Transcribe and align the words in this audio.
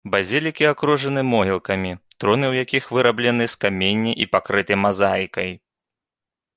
Базілікі 0.13 0.65
акружаны 0.69 1.21
могілкамі, 1.33 1.91
труны 2.19 2.45
ў 2.51 2.65
якіх 2.65 2.89
выраблены 2.97 3.45
з 3.55 3.63
каменя 3.67 4.11
і 4.27 4.31
пакрыты 4.35 4.73
мазаікай. 4.87 5.49